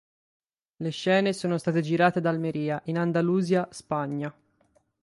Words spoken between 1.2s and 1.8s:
sono state